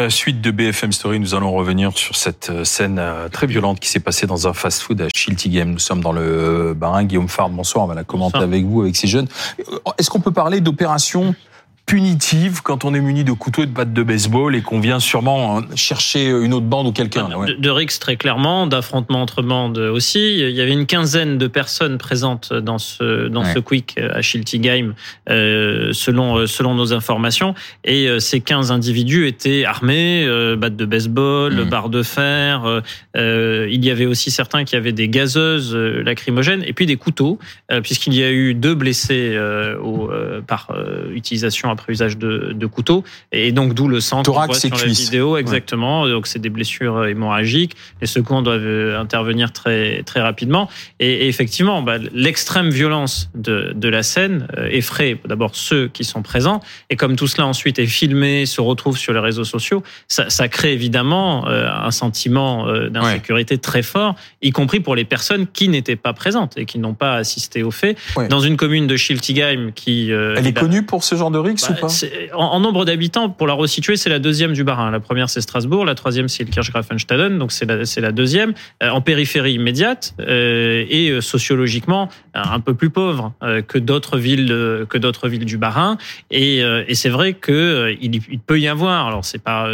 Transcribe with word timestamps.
Euh, 0.00 0.08
suite 0.08 0.40
de 0.40 0.50
BFM 0.50 0.92
Story, 0.92 1.20
nous 1.20 1.34
allons 1.34 1.52
revenir 1.52 1.96
sur 1.96 2.16
cette 2.16 2.48
euh, 2.48 2.64
scène 2.64 2.98
euh, 2.98 3.28
très 3.28 3.46
violente 3.46 3.80
qui 3.80 3.88
s'est 3.90 4.00
passée 4.00 4.26
dans 4.26 4.48
un 4.48 4.54
fast-food 4.54 4.98
à 5.02 5.08
Schiltigheim. 5.14 5.66
Nous 5.66 5.78
sommes 5.78 6.00
dans 6.00 6.12
le 6.12 6.72
barin. 6.74 7.04
Guillaume 7.04 7.28
Fard, 7.28 7.50
bonsoir. 7.50 7.84
On 7.84 7.88
va 7.88 7.94
la 7.94 8.04
commenter 8.04 8.38
avec 8.38 8.64
vous, 8.64 8.80
avec 8.80 8.96
ces 8.96 9.06
jeunes. 9.06 9.28
Est-ce 9.98 10.08
qu'on 10.08 10.20
peut 10.20 10.30
parler 10.30 10.62
d'opération 10.62 11.34
punitive 11.90 12.62
quand 12.62 12.84
on 12.84 12.94
est 12.94 13.00
muni 13.00 13.24
de 13.24 13.32
couteau 13.32 13.64
et 13.64 13.66
de 13.66 13.72
batte 13.72 13.92
de 13.92 14.04
baseball 14.04 14.54
et 14.54 14.62
qu'on 14.62 14.78
vient 14.78 15.00
sûrement 15.00 15.58
hein, 15.58 15.64
chercher 15.74 16.28
une 16.28 16.54
autre 16.54 16.66
bande 16.66 16.86
ou 16.86 16.92
quelqu'un. 16.92 17.28
De, 17.28 17.54
de 17.54 17.70
Rix 17.70 17.98
très 17.98 18.16
clairement, 18.16 18.68
d'affrontements 18.68 19.22
entre 19.22 19.42
bandes 19.42 19.78
aussi. 19.78 20.38
Il 20.38 20.54
y 20.54 20.60
avait 20.60 20.72
une 20.72 20.86
quinzaine 20.86 21.36
de 21.36 21.48
personnes 21.48 21.98
présentes 21.98 22.52
dans 22.52 22.78
ce 22.78 23.26
dans 23.26 23.42
ce 23.42 23.58
quick 23.58 23.98
à 23.98 24.22
Schiltigheim, 24.22 24.94
euh, 25.28 25.92
selon 25.92 26.36
euh, 26.36 26.46
selon 26.46 26.76
nos 26.76 26.92
informations. 26.92 27.56
Et 27.84 28.06
euh, 28.06 28.20
ces 28.20 28.40
15 28.40 28.70
individus 28.70 29.26
étaient 29.26 29.64
armés, 29.64 30.24
euh, 30.24 30.54
batte 30.54 30.76
de 30.76 30.84
baseball, 30.84 31.54
mmh. 31.54 31.68
barre 31.70 31.88
de 31.88 32.04
fer. 32.04 32.82
Euh, 33.16 33.68
il 33.68 33.84
y 33.84 33.90
avait 33.90 34.06
aussi 34.06 34.30
certains 34.30 34.62
qui 34.62 34.76
avaient 34.76 34.92
des 34.92 35.08
gazeuses 35.08 35.74
lacrymogènes 35.74 36.62
et 36.64 36.72
puis 36.72 36.86
des 36.86 36.96
couteaux, 36.96 37.40
puisqu'il 37.82 38.14
y 38.14 38.22
a 38.22 38.30
eu 38.30 38.54
deux 38.54 38.74
blessés 38.74 39.36
au, 39.82 40.10
par 40.46 40.68
utilisation 41.12 41.70
après 41.80 41.92
usage 41.92 42.18
de, 42.18 42.52
de 42.52 42.66
couteau. 42.66 43.04
Et 43.32 43.52
donc, 43.52 43.74
d'où 43.74 43.88
le 43.88 44.00
sang 44.00 44.22
Thorax 44.22 44.60
sur 44.60 44.76
la 44.76 44.84
vidéo. 44.84 45.36
Exactement. 45.36 46.06
Donc, 46.08 46.26
c'est 46.26 46.38
des 46.38 46.50
blessures 46.50 47.06
hémorragiques. 47.06 47.74
Les 48.00 48.06
secours 48.06 48.42
doivent 48.42 48.60
euh, 48.62 49.00
intervenir 49.00 49.52
très, 49.52 50.02
très 50.02 50.20
rapidement. 50.20 50.68
Et, 50.98 51.28
effectivement, 51.28 51.82
bah, 51.82 51.96
l'extrême 52.12 52.70
violence 52.70 53.30
de, 53.34 53.72
de 53.74 53.88
la 53.88 54.02
scène 54.02 54.46
euh, 54.56 54.68
effraie 54.70 55.18
d'abord 55.24 55.54
ceux 55.54 55.88
qui 55.88 56.04
sont 56.04 56.22
présents. 56.22 56.60
Et 56.90 56.96
comme 56.96 57.16
tout 57.16 57.26
cela 57.26 57.46
ensuite 57.46 57.78
est 57.78 57.86
filmé, 57.86 58.46
se 58.46 58.60
retrouve 58.60 58.98
sur 58.98 59.12
les 59.12 59.20
réseaux 59.20 59.44
sociaux, 59.44 59.82
ça, 60.08 60.28
ça 60.28 60.48
crée 60.48 60.72
évidemment 60.72 61.48
euh, 61.48 61.68
un 61.70 61.90
sentiment 61.90 62.66
d'insécurité 62.90 63.58
très 63.58 63.82
fort, 63.82 64.14
y 64.42 64.50
compris 64.50 64.80
pour 64.80 64.94
les 64.94 65.04
personnes 65.04 65.46
qui 65.46 65.68
n'étaient 65.68 65.96
pas 65.96 66.12
présentes 66.12 66.56
et 66.56 66.66
qui 66.66 66.78
n'ont 66.78 66.94
pas 66.94 67.14
assisté 67.14 67.62
au 67.62 67.70
fait. 67.70 67.96
Dans 68.28 68.40
une 68.40 68.56
commune 68.56 68.86
de 68.86 68.96
Schiltigheim 68.96 69.70
qui... 69.74 70.10
Elle 70.10 70.46
est 70.46 70.52
connue 70.52 70.84
pour 70.84 71.04
ce 71.04 71.14
genre 71.14 71.30
de 71.30 71.38
bah, 71.68 71.88
en, 72.34 72.60
nombre 72.60 72.84
d'habitants, 72.84 73.30
pour 73.30 73.46
la 73.46 73.54
resituer, 73.54 73.96
c'est 73.96 74.10
la 74.10 74.18
deuxième 74.18 74.52
du 74.52 74.64
Bas-Rhin. 74.64 74.90
La 74.90 75.00
première, 75.00 75.28
c'est 75.28 75.40
Strasbourg. 75.40 75.84
La 75.84 75.94
troisième, 75.94 76.28
c'est 76.28 76.44
le 76.44 76.50
Kirchgrafenstaden. 76.50 77.38
Donc, 77.38 77.52
c'est 77.52 77.64
la, 77.64 77.84
c'est 77.84 78.00
la 78.00 78.12
deuxième. 78.12 78.54
Euh, 78.82 78.90
en 78.90 79.00
périphérie 79.00 79.54
immédiate 79.54 80.14
euh, 80.20 80.84
et 80.88 81.10
euh, 81.10 81.20
sociologiquement 81.20 82.08
un 82.34 82.60
peu 82.60 82.74
plus 82.74 82.90
pauvre 82.90 83.32
que 83.66 83.78
d'autres 83.78 84.18
villes, 84.18 84.86
que 84.88 84.98
d'autres 84.98 85.28
villes 85.28 85.44
du 85.44 85.58
Bas-Rhin. 85.58 85.98
Et, 86.30 86.58
et 86.60 86.94
c'est 86.94 87.08
vrai 87.08 87.32
que 87.34 87.94
il, 88.00 88.20
peut 88.38 88.60
y 88.60 88.68
avoir, 88.68 89.08
alors 89.08 89.24
c'est 89.24 89.42
pas 89.42 89.68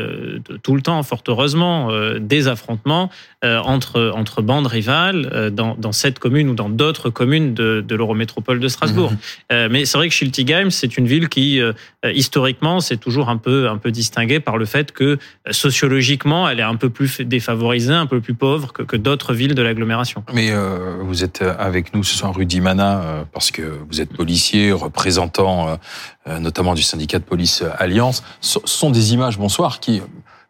tout 0.63 0.75
le 0.75 0.81
temps, 0.81 1.03
fort 1.03 1.23
heureusement, 1.29 1.91
des 2.19 2.49
affrontements 2.49 3.11
entre 3.43 4.11
entre 4.15 4.41
bandes 4.41 4.67
rivales 4.67 5.51
dans, 5.53 5.77
dans 5.77 5.93
cette 5.93 6.19
commune 6.19 6.49
ou 6.49 6.55
dans 6.55 6.71
d'autres 6.71 7.11
communes 7.11 7.53
de, 7.53 7.85
de 7.87 7.95
l'Eurométropole 7.95 8.59
de 8.59 8.69
Strasbourg. 8.69 9.13
Mmh. 9.13 9.67
mais 9.71 9.85
c'est 9.85 9.99
vrai 9.99 10.09
que 10.09 10.15
Schiltigheim, 10.15 10.71
c'est 10.71 10.97
une 10.97 11.07
ville 11.07 11.29
qui 11.29 11.61
euh, 11.61 11.73
historiquement, 12.05 12.81
c'est 12.81 12.97
toujours 12.97 13.29
un 13.29 13.37
peu 13.37 13.69
un 13.69 13.79
peu 13.79 13.91
distingué 13.91 14.41
par 14.41 14.57
le 14.57 14.65
fait 14.65 14.93
que 14.93 15.05
euh, 15.05 15.17
sociologiquement, 15.51 16.49
elle 16.49 16.61
est 16.61 16.65
un 16.65 16.77
peu 16.77 16.91
plus 16.91 17.21
défavorisée, 17.21 17.95
un 17.95 18.07
peu 18.07 18.21
plus 18.21 18.35
pauvre 18.35 18.73
que, 18.73 18.97
d'autres 18.97 19.35
villes 19.35 19.55
de 19.55 19.63
l'agglomération. 19.63 20.25
Mais 20.33 20.51
euh, 20.51 20.97
vous 21.01 21.25
êtes 21.25 21.43
avec 21.43 21.95
nous 21.95 22.03
ce 22.05 22.17
soir, 22.17 22.35
Rudy 22.35 22.61
Mana, 22.61 23.01
euh, 23.01 23.25
parce 23.33 23.51
que 23.51 23.63
vous 23.89 24.01
êtes 24.01 24.13
policier, 24.13 24.73
représentant 24.73 25.79
notamment 26.41 26.75
du 26.75 26.83
syndicat 26.83 27.19
de 27.19 27.25
police 27.25 27.63
Alliance. 27.79 28.25
Ce 28.41 28.59
sont 28.65 28.91
des 28.91 29.15
images, 29.15 29.39
bonsoir, 29.39 29.81
qui 29.81 30.03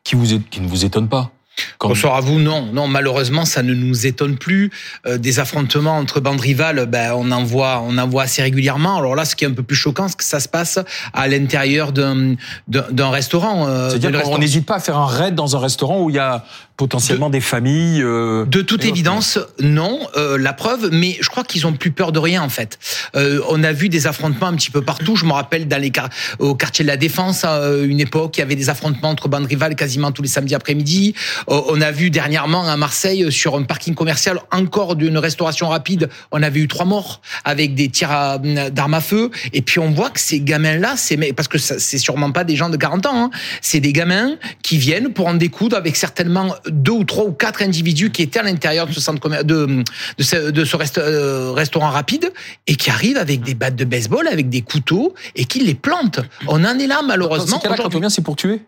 qui 0.04 0.14
vous 0.14 0.38
qui 0.38 0.60
ne 0.60 0.68
vous 0.68 0.84
étonnent 0.84 1.08
pas. 1.08 1.32
Bonsoir 1.80 2.16
à 2.16 2.20
vous. 2.20 2.38
Non, 2.38 2.66
non, 2.72 2.88
malheureusement, 2.88 3.44
ça 3.44 3.62
ne 3.62 3.74
nous 3.74 4.06
étonne 4.06 4.36
plus. 4.36 4.70
Euh, 5.06 5.18
des 5.18 5.38
affrontements 5.38 5.96
entre 5.96 6.20
bandes 6.20 6.40
rivales, 6.40 6.86
ben, 6.86 7.12
on 7.14 7.30
en 7.30 7.44
voit, 7.44 7.82
on 7.86 7.96
en 7.98 8.06
voit 8.06 8.24
assez 8.24 8.42
régulièrement. 8.42 8.96
Alors 8.98 9.14
là, 9.14 9.24
ce 9.24 9.36
qui 9.36 9.44
est 9.44 9.48
un 9.48 9.52
peu 9.52 9.62
plus 9.62 9.76
choquant, 9.76 10.08
c'est 10.08 10.16
que 10.16 10.24
ça 10.24 10.40
se 10.40 10.48
passe 10.48 10.78
à 11.12 11.28
l'intérieur 11.28 11.92
d'un 11.92 12.34
d'un 12.68 13.10
restaurant. 13.10 13.66
Euh, 13.68 13.90
C'est-à-dire 13.90 14.22
qu'on 14.22 14.38
n'hésite 14.38 14.66
pas 14.66 14.76
à 14.76 14.80
faire 14.80 14.98
un 14.98 15.06
raid 15.06 15.34
dans 15.34 15.56
un 15.56 15.60
restaurant 15.60 16.02
où 16.02 16.10
il 16.10 16.16
y 16.16 16.18
a 16.18 16.44
potentiellement 16.76 17.30
des 17.30 17.40
familles. 17.40 18.02
Euh, 18.02 18.44
de 18.44 18.60
toute 18.62 18.84
évidence, 18.84 19.38
non. 19.60 20.00
Euh, 20.16 20.36
la 20.38 20.52
preuve, 20.52 20.90
mais 20.92 21.16
je 21.20 21.28
crois 21.28 21.44
qu'ils 21.44 21.66
ont 21.66 21.72
plus 21.72 21.90
peur 21.90 22.12
de 22.12 22.18
rien 22.18 22.42
en 22.42 22.48
fait. 22.48 22.78
Euh, 23.14 23.40
on 23.48 23.62
a 23.64 23.72
vu 23.72 23.88
des 23.88 24.06
affrontements 24.06 24.48
un 24.48 24.54
petit 24.54 24.70
peu 24.70 24.82
partout. 24.82 25.16
Je 25.16 25.24
me 25.24 25.32
rappelle 25.32 25.68
dans 25.68 25.80
les 25.80 25.92
au 26.38 26.54
quartier 26.54 26.84
de 26.84 26.88
la 26.88 26.96
Défense, 26.96 27.44
à 27.44 27.70
une 27.82 28.00
époque, 28.00 28.36
il 28.36 28.40
y 28.40 28.42
avait 28.42 28.56
des 28.56 28.68
affrontements 28.68 29.10
entre 29.10 29.28
bandes 29.28 29.46
rivales 29.46 29.74
quasiment 29.76 30.12
tous 30.12 30.20
les 30.20 30.28
samedis 30.28 30.54
après-midi. 30.54 31.14
Euh, 31.48 31.60
on 31.68 31.80
a 31.80 31.90
vu 31.90 32.10
dernièrement 32.10 32.68
à 32.68 32.76
Marseille 32.76 33.32
sur 33.32 33.56
un 33.56 33.62
parking 33.62 33.94
commercial 33.94 34.40
encore 34.52 34.96
d'une 34.96 35.16
restauration 35.16 35.68
rapide, 35.68 36.10
on 36.32 36.42
avait 36.42 36.60
eu 36.60 36.68
trois 36.68 36.84
morts 36.84 37.22
avec 37.44 37.74
des 37.74 37.88
tirs 37.88 38.38
d'armes 38.72 38.94
à 38.94 39.00
feu. 39.00 39.30
Et 39.52 39.62
puis 39.62 39.78
on 39.78 39.90
voit 39.90 40.10
que 40.10 40.20
ces 40.20 40.40
gamins-là, 40.40 40.94
c'est 40.96 41.16
parce 41.32 41.48
que 41.48 41.58
c'est 41.58 41.98
sûrement 41.98 42.32
pas 42.32 42.44
des 42.44 42.56
gens 42.56 42.68
de 42.68 42.76
40 42.76 43.06
ans, 43.06 43.24
hein, 43.24 43.30
c'est 43.62 43.80
des 43.80 43.92
gamins 43.92 44.36
qui 44.62 44.76
viennent 44.76 45.12
pour 45.12 45.28
en 45.28 45.34
découdre 45.34 45.76
avec 45.76 45.96
certainement 45.96 46.54
deux 46.68 46.92
ou 46.92 47.04
trois 47.04 47.24
ou 47.24 47.32
quatre 47.32 47.62
individus 47.62 48.10
qui 48.10 48.22
étaient 48.22 48.38
à 48.38 48.42
l'intérieur 48.42 48.86
de 48.86 48.92
ce 48.92 49.00
centre 49.00 49.28
de, 49.42 49.82
de 50.18 50.22
ce, 50.22 50.50
de 50.50 50.64
ce 50.64 50.76
euh, 50.98 51.52
restaurant 51.52 51.90
rapide 51.90 52.32
et 52.66 52.76
qui 52.76 52.90
arrivent 52.90 53.18
avec 53.18 53.42
des 53.42 53.54
battes 53.54 53.76
de 53.76 53.84
baseball, 53.84 54.28
avec 54.28 54.48
des 54.48 54.62
couteaux 54.62 55.14
et 55.34 55.44
qui 55.44 55.60
les 55.60 55.74
plantent. 55.74 56.20
On 56.46 56.64
en 56.64 56.78
est 56.78 56.86
là 56.86 57.02
malheureusement. 57.04 57.58
quand 57.58 57.94
on 57.94 57.98
vient, 57.98 58.10
c'est 58.10 58.22
pour 58.22 58.36
tuer. 58.36 58.62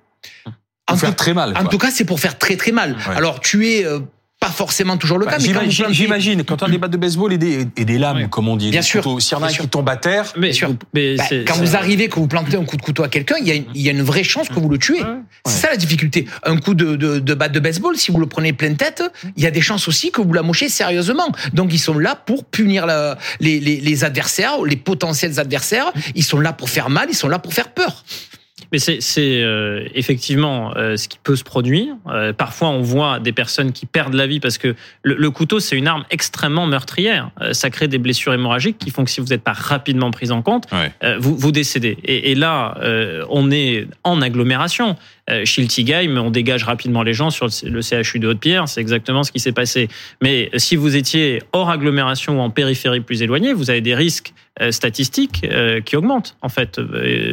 Pour 0.86 0.98
faire 0.98 1.16
très 1.16 1.34
mal. 1.34 1.54
En 1.56 1.66
tout 1.66 1.78
cas, 1.78 1.90
c'est 1.90 2.06
pour 2.06 2.18
faire 2.18 2.38
très 2.38 2.56
très 2.56 2.72
mal. 2.72 2.96
Alors 3.14 3.40
tuer 3.40 3.84
euh, 3.84 4.00
pas 4.40 4.50
forcément 4.50 4.96
toujours 4.96 5.18
le 5.18 5.26
bah, 5.26 5.32
cas. 5.32 5.38
mais 5.38 5.70
J'imagine, 5.90 6.44
quand 6.44 6.62
on 6.62 6.66
a 6.66 6.70
des 6.70 6.78
battes 6.78 6.92
de 6.92 6.96
baseball 6.96 7.32
et 7.32 7.38
des, 7.38 7.66
et 7.76 7.84
des 7.84 7.98
lames, 7.98 8.28
comme 8.28 8.48
on 8.48 8.56
dit, 8.56 8.70
bien 8.70 8.82
sûr, 8.82 9.20
s'il 9.20 9.36
y 9.36 9.40
en 9.40 9.42
a 9.42 9.48
qui 9.48 9.66
tombe 9.68 9.88
à 9.88 9.96
terre, 9.96 10.32
bien 10.36 10.52
sûr. 10.52 10.74
Mais 10.94 11.16
bah, 11.16 11.24
quand 11.46 11.56
vous 11.56 11.74
arrivez, 11.74 12.08
que 12.08 12.16
vous 12.16 12.28
plantez 12.28 12.56
un 12.56 12.64
coup 12.64 12.76
de 12.76 12.82
couteau 12.82 13.02
à 13.02 13.08
quelqu'un, 13.08 13.34
il 13.40 13.48
y, 13.48 13.50
a 13.50 13.54
une, 13.54 13.64
il 13.74 13.82
y 13.82 13.88
a 13.88 13.92
une 13.92 14.02
vraie 14.02 14.22
chance 14.22 14.48
que 14.48 14.54
vous 14.60 14.68
le 14.68 14.78
tuez. 14.78 15.00
C'est 15.46 15.62
ça 15.62 15.70
la 15.70 15.76
difficulté. 15.76 16.26
Un 16.44 16.56
coup 16.58 16.74
de, 16.74 16.94
de, 16.94 17.18
de, 17.18 17.34
batte 17.34 17.52
de 17.52 17.60
baseball, 17.60 17.96
si 17.96 18.12
vous 18.12 18.20
le 18.20 18.26
prenez 18.26 18.52
pleine 18.52 18.76
tête, 18.76 19.02
il 19.36 19.42
y 19.42 19.46
a 19.46 19.50
des 19.50 19.60
chances 19.60 19.88
aussi 19.88 20.12
que 20.12 20.20
vous 20.20 20.32
la 20.32 20.42
mochez 20.42 20.68
sérieusement. 20.68 21.32
Donc 21.52 21.72
ils 21.72 21.78
sont 21.78 21.98
là 21.98 22.14
pour 22.14 22.44
punir 22.44 22.86
la, 22.86 23.18
les, 23.40 23.58
les, 23.58 23.80
les 23.80 24.04
adversaires, 24.04 24.62
les 24.64 24.76
potentiels 24.76 25.40
adversaires. 25.40 25.90
Ils 26.14 26.24
sont 26.24 26.38
là 26.38 26.52
pour 26.52 26.70
faire 26.70 26.90
mal, 26.90 27.08
ils 27.10 27.16
sont 27.16 27.28
là 27.28 27.38
pour 27.38 27.52
faire 27.52 27.72
peur. 27.72 28.04
Mais 28.72 28.78
c'est 28.78 29.42
euh, 29.42 29.86
effectivement 29.94 30.76
euh, 30.76 30.96
ce 30.96 31.08
qui 31.08 31.18
peut 31.22 31.36
se 31.36 31.44
produire. 31.44 31.94
Euh, 32.06 32.32
parfois, 32.32 32.68
on 32.68 32.82
voit 32.82 33.18
des 33.18 33.32
personnes 33.32 33.72
qui 33.72 33.86
perdent 33.86 34.14
la 34.14 34.26
vie 34.26 34.40
parce 34.40 34.58
que 34.58 34.74
le, 35.02 35.14
le 35.14 35.30
couteau, 35.30 35.58
c'est 35.58 35.76
une 35.76 35.86
arme 35.86 36.04
extrêmement 36.10 36.66
meurtrière. 36.66 37.30
Euh, 37.40 37.52
ça 37.54 37.70
crée 37.70 37.88
des 37.88 37.98
blessures 37.98 38.34
hémorragiques 38.34 38.78
qui 38.78 38.90
font 38.90 39.04
que 39.04 39.10
si 39.10 39.20
vous 39.20 39.28
n'êtes 39.28 39.42
pas 39.42 39.52
rapidement 39.52 40.10
pris 40.10 40.30
en 40.30 40.42
compte, 40.42 40.64
euh, 41.02 41.16
vous, 41.18 41.34
vous 41.36 41.52
décédez. 41.52 41.96
Et, 42.04 42.32
et 42.32 42.34
là, 42.34 42.74
on 43.30 43.50
est 43.50 43.86
en 44.04 44.20
agglomération. 44.20 44.96
Schiltigheim, 45.44 46.16
on 46.16 46.30
dégage 46.30 46.64
rapidement 46.64 47.02
les 47.02 47.12
gens 47.12 47.30
sur 47.30 47.48
le 47.64 47.82
CHU 47.82 48.18
de 48.18 48.28
Haute-Pierre. 48.28 48.68
C'est 48.68 48.80
exactement 48.80 49.22
ce 49.22 49.32
qui 49.32 49.40
s'est 49.40 49.52
passé. 49.52 49.88
Mais 50.22 50.50
si 50.56 50.76
vous 50.76 50.96
étiez 50.96 51.42
hors 51.52 51.70
agglomération 51.70 52.38
ou 52.38 52.40
en 52.40 52.50
périphérie 52.50 53.00
plus 53.00 53.22
éloignée, 53.22 53.52
vous 53.52 53.70
avez 53.70 53.80
des 53.82 53.94
risques 53.94 54.32
statistiques 54.70 55.46
qui 55.84 55.96
augmentent 55.96 56.36
en 56.42 56.48
fait 56.48 56.80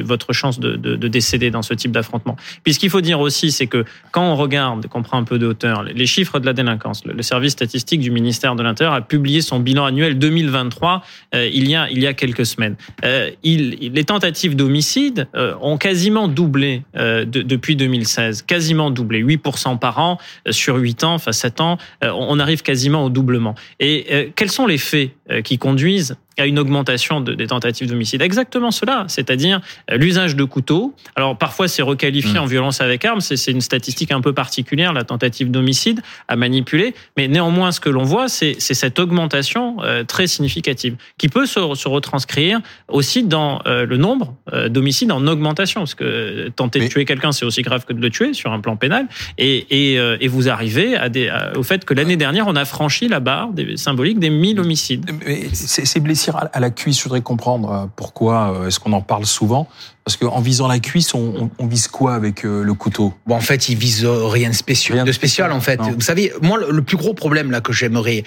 votre 0.03 0.33
chance 0.33 0.59
de, 0.59 0.75
de, 0.75 0.95
de 0.95 1.07
décéder 1.07 1.51
dans 1.51 1.61
ce 1.61 1.73
type 1.73 1.91
d'affrontement. 1.91 2.35
Puis 2.63 2.73
ce 2.73 2.79
qu'il 2.79 2.89
faut 2.89 3.01
dire 3.01 3.19
aussi, 3.19 3.51
c'est 3.51 3.67
que 3.67 3.85
quand 4.11 4.23
on 4.23 4.35
regarde, 4.35 4.87
qu'on 4.87 5.03
prend 5.03 5.17
un 5.17 5.23
peu 5.23 5.39
de 5.39 5.47
hauteur, 5.47 5.83
les 5.83 6.05
chiffres 6.05 6.39
de 6.39 6.45
la 6.45 6.53
délinquance, 6.53 7.03
le 7.05 7.21
service 7.23 7.53
statistique 7.53 8.01
du 8.01 8.11
ministère 8.11 8.55
de 8.55 8.63
l'Intérieur 8.63 8.93
a 8.93 9.01
publié 9.01 9.41
son 9.41 9.59
bilan 9.59 9.85
annuel 9.85 10.17
2023 10.17 11.03
euh, 11.33 11.49
il 11.51 11.69
y 11.69 11.75
a 11.75 11.89
il 11.89 11.99
y 11.99 12.07
a 12.07 12.13
quelques 12.13 12.45
semaines. 12.45 12.75
Euh, 13.03 13.31
les 13.43 14.03
tentatives 14.03 14.55
d'homicide 14.55 15.27
euh, 15.35 15.53
ont 15.61 15.77
quasiment 15.77 16.27
doublé 16.27 16.83
de, 16.95 17.23
depuis 17.23 17.75
2016, 17.75 18.43
quasiment 18.43 18.91
doublé, 18.91 19.23
8% 19.23 19.79
par 19.79 19.99
an 19.99 20.17
sur 20.49 20.75
8 20.75 21.03
ans, 21.03 21.13
enfin 21.13 21.31
7 21.31 21.61
ans, 21.61 21.77
on 22.01 22.39
arrive 22.39 22.61
quasiment 22.61 23.05
au 23.05 23.09
doublement. 23.09 23.55
Et 23.79 24.31
quels 24.35 24.51
sont 24.51 24.67
les 24.67 24.77
faits 24.77 25.11
qui 25.43 25.57
conduisent 25.57 26.17
à 26.37 26.45
une 26.45 26.59
augmentation 26.59 27.21
de, 27.21 27.33
des 27.33 27.47
tentatives 27.47 27.89
d'homicide. 27.89 28.21
Exactement 28.21 28.71
cela, 28.71 29.05
c'est-à-dire 29.07 29.61
euh, 29.91 29.97
l'usage 29.97 30.35
de 30.35 30.43
couteaux. 30.43 30.93
Alors 31.15 31.37
parfois 31.37 31.67
c'est 31.67 31.81
requalifié 31.81 32.39
mmh. 32.39 32.43
en 32.43 32.45
violence 32.45 32.81
avec 32.81 33.05
arme, 33.05 33.21
c'est 33.21 33.51
une 33.51 33.61
statistique 33.61 34.11
un 34.11 34.21
peu 34.21 34.33
particulière, 34.33 34.93
la 34.93 35.03
tentative 35.03 35.51
d'homicide 35.51 36.01
à 36.27 36.35
manipuler, 36.35 36.93
mais 37.17 37.27
néanmoins 37.27 37.71
ce 37.71 37.79
que 37.79 37.89
l'on 37.89 38.03
voit, 38.03 38.27
c'est 38.27 38.59
cette 38.59 38.99
augmentation 38.99 39.77
euh, 39.83 40.03
très 40.03 40.27
significative 40.27 40.95
qui 41.17 41.29
peut 41.29 41.45
se, 41.45 41.59
se 41.75 41.87
retranscrire 41.87 42.59
aussi 42.87 43.23
dans 43.23 43.61
euh, 43.65 43.85
le 43.85 43.97
nombre 43.97 44.35
d'homicides 44.69 45.11
en 45.11 45.25
augmentation, 45.27 45.81
parce 45.81 45.95
que 45.95 46.49
tenter 46.55 46.79
de 46.79 46.87
tuer 46.87 47.05
quelqu'un 47.05 47.31
c'est 47.31 47.45
aussi 47.45 47.61
grave 47.61 47.85
que 47.85 47.93
de 47.93 48.01
le 48.01 48.09
tuer 48.09 48.33
sur 48.33 48.51
un 48.51 48.59
plan 48.59 48.75
pénal, 48.75 49.07
et, 49.37 49.93
et, 49.93 49.95
et 49.95 50.27
vous 50.27 50.49
arrivez 50.49 50.95
à 50.95 51.09
des, 51.09 51.31
au 51.55 51.63
fait 51.63 51.85
que 51.85 51.93
l'année 51.93 52.15
dernière 52.15 52.47
on 52.47 52.55
a 52.55 52.65
franchi 52.65 53.07
la 53.07 53.19
barre 53.19 53.51
des, 53.51 53.77
symbolique 53.77 54.19
des 54.19 54.29
1000 54.29 54.59
homicides. 54.59 55.09
Mais 55.25 55.49
ces 55.53 55.99
à 56.29 56.59
la 56.59 56.69
cuisse. 56.69 56.97
Je 56.99 57.03
voudrais 57.03 57.21
comprendre 57.21 57.89
pourquoi 57.95 58.63
est-ce 58.67 58.79
qu'on 58.79 58.93
en 58.93 59.01
parle 59.01 59.25
souvent? 59.25 59.67
Parce 60.03 60.17
qu'en 60.17 60.39
visant 60.39 60.67
la 60.67 60.79
cuisse, 60.79 61.13
on, 61.13 61.49
vise 61.61 61.87
quoi 61.87 62.13
avec 62.13 62.43
le 62.43 62.73
couteau? 62.73 63.13
Bon, 63.25 63.35
en 63.35 63.41
fait, 63.41 63.69
il 63.69 63.77
vise 63.77 64.05
rien 64.05 64.49
de 64.49 64.55
spécial. 64.55 65.05
de 65.05 65.11
spécial, 65.11 65.51
en 65.51 65.61
fait. 65.61 65.79
Vous 65.81 66.01
savez, 66.01 66.31
moi, 66.41 66.59
le 66.69 66.81
plus 66.81 66.97
gros 66.97 67.13
problème 67.13 67.51
là 67.51 67.61
que 67.61 67.73
j'aimerais, 67.73 68.23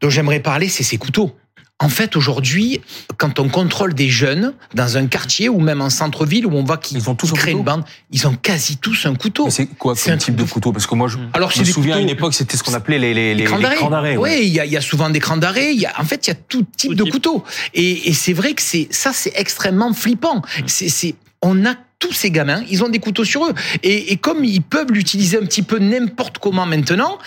dont 0.00 0.10
j'aimerais 0.10 0.40
parler, 0.40 0.68
c'est 0.68 0.84
ces 0.84 0.98
couteaux. 0.98 1.36
En 1.82 1.88
fait, 1.88 2.16
aujourd'hui, 2.16 2.80
quand 3.18 3.40
on 3.40 3.48
contrôle 3.48 3.92
des 3.92 4.08
jeunes 4.08 4.54
dans 4.74 4.96
un 4.96 5.06
quartier 5.06 5.48
ou 5.48 5.60
même 5.60 5.80
en 5.80 5.90
centre-ville 5.90 6.46
où 6.46 6.52
on 6.52 6.62
voit 6.62 6.78
qu'ils 6.78 7.10
ont 7.10 7.14
tous 7.14 7.32
créé 7.32 7.52
une 7.52 7.64
bande, 7.64 7.84
ils 8.12 8.26
ont 8.26 8.34
quasi 8.34 8.76
tous 8.76 9.04
un 9.06 9.14
couteau. 9.14 9.50
C'est 9.50 9.66
quoi 9.66 9.94
un 10.06 10.16
type 10.16 10.36
de 10.36 10.44
couteau 10.44 10.72
Parce 10.72 10.86
que 10.86 10.94
moi, 10.94 11.08
je, 11.08 11.18
Alors, 11.32 11.52
me 11.58 11.64
souviens 11.64 11.96
à 11.96 12.00
une 12.00 12.08
époque, 12.08 12.34
c'était 12.34 12.56
ce 12.56 12.62
qu'on 12.62 12.74
appelait 12.74 12.98
les, 12.98 13.12
les, 13.12 13.34
les, 13.34 13.44
crans 13.44 13.58
d'arrêt. 13.58 14.16
Oui, 14.16 14.40
il 14.42 14.52
y, 14.52 14.60
a, 14.60 14.64
y, 14.64 14.76
a, 14.76 14.80
souvent 14.80 15.10
des 15.10 15.18
crans 15.18 15.36
d'arrêt. 15.36 15.74
En 15.98 16.04
fait, 16.04 16.26
il 16.26 16.30
y 16.30 16.32
a 16.32 16.36
tout 16.36 16.64
type 16.76 16.94
de 16.94 17.04
couteau. 17.04 17.42
Et, 17.74 18.08
et 18.08 18.12
c'est 18.12 18.32
vrai 18.32 18.54
que 18.54 18.62
c'est 18.62 18.86
ça, 18.90 19.12
c'est 19.12 19.32
extrêmement 19.34 19.92
flippant. 19.92 20.36
Mmh. 20.36 20.62
C'est 20.66 21.14
on 21.42 21.66
a 21.66 21.74
tous 22.02 22.12
ces 22.12 22.32
gamins, 22.32 22.62
ils 22.68 22.82
ont 22.82 22.88
des 22.88 22.98
couteaux 22.98 23.24
sur 23.24 23.46
eux. 23.46 23.54
Et, 23.84 24.12
et 24.12 24.16
comme 24.16 24.44
ils 24.44 24.60
peuvent 24.60 24.90
l'utiliser 24.90 25.38
un 25.38 25.46
petit 25.46 25.62
peu 25.62 25.78
n'importe 25.78 26.38
comment 26.38 26.66
maintenant, 26.66 27.18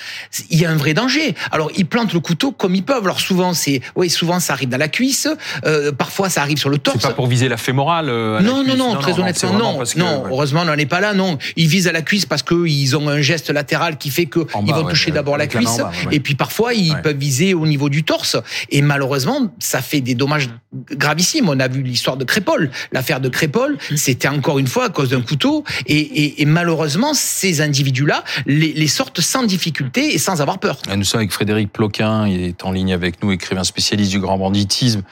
il 0.49 0.59
y 0.59 0.65
a 0.65 0.69
un 0.69 0.75
vrai 0.75 0.93
danger. 0.93 1.33
Alors 1.51 1.71
ils 1.77 1.85
plantent 1.85 2.13
le 2.13 2.19
couteau 2.19 2.51
comme 2.51 2.75
ils 2.75 2.83
peuvent. 2.83 3.05
Alors 3.05 3.21
souvent 3.21 3.53
c'est, 3.53 3.79
oui, 3.95 4.09
souvent 4.09 4.41
ça 4.41 4.51
arrive 4.51 4.67
dans 4.67 4.77
la 4.77 4.89
cuisse. 4.89 5.29
Euh, 5.65 5.93
parfois 5.93 6.29
ça 6.29 6.41
arrive 6.41 6.57
sur 6.57 6.69
le 6.69 6.77
torse. 6.77 6.97
C'est 6.99 7.07
pas 7.07 7.13
pour 7.13 7.27
viser 7.27 7.47
la 7.47 7.55
fémorale. 7.55 8.09
Euh, 8.09 8.41
non, 8.41 8.65
non, 8.65 8.75
non, 8.75 8.95
très 8.95 9.17
honnêtement, 9.17 9.53
non, 9.53 9.83
non. 9.95 10.23
Heureusement, 10.29 10.61
on 10.63 10.65
n'en 10.65 10.73
est 10.73 10.85
pas 10.85 10.99
là. 10.99 11.13
Non, 11.13 11.37
ils 11.55 11.67
visent 11.67 11.87
à 11.87 11.93
la 11.93 12.01
cuisse 12.01 12.25
parce 12.25 12.43
qu'ils 12.43 12.97
ont 12.97 13.07
un 13.07 13.21
geste 13.21 13.49
latéral 13.49 13.97
qui 13.97 14.09
fait 14.09 14.25
que 14.25 14.41
ils 14.65 14.73
vont 14.73 14.83
toucher 14.83 15.11
d'abord 15.11 15.37
la 15.37 15.47
cuisse, 15.47 15.79
et 16.11 16.19
puis 16.19 16.35
parfois 16.35 16.73
ils 16.73 16.95
peuvent 17.01 17.15
viser 17.17 17.53
au 17.53 17.65
niveau 17.65 17.87
du 17.87 18.03
torse. 18.03 18.35
Et 18.71 18.81
malheureusement, 18.81 19.53
ça 19.59 19.81
fait 19.81 20.01
des 20.01 20.15
dommages 20.15 20.49
gravissimes. 20.91 21.47
On 21.47 21.59
a 21.61 21.69
vu 21.69 21.81
l'histoire 21.81 22.17
de 22.17 22.25
Crépol, 22.25 22.71
l'affaire 22.91 23.21
de 23.21 23.29
Crépol. 23.29 23.77
Mmh. 23.91 23.95
C'était 23.95 24.27
encore 24.27 24.59
une 24.59 24.64
fois 24.67 24.85
à 24.85 24.89
cause 24.89 25.09
d'un 25.09 25.21
couteau. 25.21 25.63
Et, 25.87 26.45
malheureusement, 26.45 27.13
ces 27.13 27.61
individus-là 27.61 28.23
les, 28.45 28.87
sortent 28.87 29.21
sans 29.21 29.43
difficulté 29.43 30.13
et 30.13 30.17
sans 30.17 30.41
avoir 30.41 30.59
peur. 30.59 30.77
Nous 30.95 31.03
sommes 31.03 31.19
avec 31.19 31.31
Frédéric 31.31 31.71
Ploquin, 31.71 32.27
il 32.27 32.41
est 32.41 32.63
en 32.63 32.71
ligne 32.71 32.93
avec 32.93 33.23
nous, 33.23 33.31
écrivain 33.31 33.63
spécialiste 33.63 34.11
du 34.11 34.19
grand 34.19 34.37
banditisme 34.37 35.03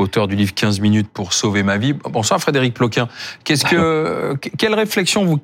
auteur 0.00 0.28
du 0.28 0.36
livre 0.36 0.54
15 0.54 0.80
minutes 0.80 1.08
pour 1.12 1.32
sauver 1.32 1.62
ma 1.62 1.78
vie. 1.78 1.92
Bonsoir 1.92 2.40
Frédéric 2.40 2.74
Ploquin. 2.74 3.08
Qu'est-ce 3.44 3.64
que, 3.64 4.34
quelle 4.58 4.74
réflexion 4.74 5.24
vous 5.24 5.40